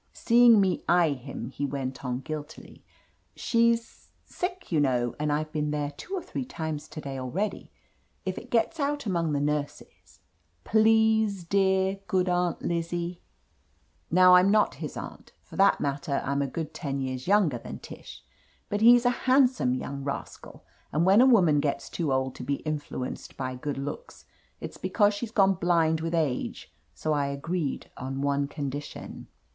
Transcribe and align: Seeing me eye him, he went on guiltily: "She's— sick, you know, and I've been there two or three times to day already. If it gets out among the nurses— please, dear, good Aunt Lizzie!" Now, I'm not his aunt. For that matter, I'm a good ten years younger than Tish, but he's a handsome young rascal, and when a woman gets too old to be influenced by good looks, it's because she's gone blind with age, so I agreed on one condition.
Seeing 0.13 0.59
me 0.59 0.83
eye 0.89 1.11
him, 1.11 1.51
he 1.51 1.63
went 1.63 2.03
on 2.03 2.21
guiltily: 2.21 2.83
"She's— 3.35 4.09
sick, 4.25 4.71
you 4.71 4.79
know, 4.79 5.13
and 5.19 5.31
I've 5.31 5.51
been 5.51 5.69
there 5.69 5.91
two 5.91 6.15
or 6.15 6.23
three 6.23 6.43
times 6.43 6.87
to 6.87 7.01
day 7.01 7.19
already. 7.19 7.71
If 8.25 8.39
it 8.39 8.49
gets 8.49 8.79
out 8.79 9.05
among 9.05 9.31
the 9.31 9.39
nurses— 9.39 10.19
please, 10.63 11.43
dear, 11.43 11.99
good 12.07 12.27
Aunt 12.29 12.63
Lizzie!" 12.63 13.21
Now, 14.09 14.33
I'm 14.33 14.49
not 14.49 14.73
his 14.81 14.97
aunt. 14.97 15.33
For 15.43 15.55
that 15.57 15.79
matter, 15.79 16.19
I'm 16.25 16.41
a 16.41 16.47
good 16.47 16.73
ten 16.73 16.99
years 16.99 17.27
younger 17.27 17.59
than 17.59 17.77
Tish, 17.77 18.23
but 18.69 18.81
he's 18.81 19.05
a 19.05 19.11
handsome 19.29 19.75
young 19.75 20.03
rascal, 20.03 20.65
and 20.91 21.05
when 21.05 21.21
a 21.21 21.27
woman 21.27 21.59
gets 21.59 21.91
too 21.91 22.11
old 22.11 22.33
to 22.37 22.43
be 22.43 22.55
influenced 22.63 23.37
by 23.37 23.53
good 23.53 23.77
looks, 23.77 24.25
it's 24.59 24.77
because 24.77 25.13
she's 25.13 25.29
gone 25.29 25.53
blind 25.53 26.01
with 26.01 26.15
age, 26.15 26.73
so 26.95 27.13
I 27.13 27.27
agreed 27.27 27.91
on 27.97 28.21
one 28.23 28.47
condition. 28.47 29.27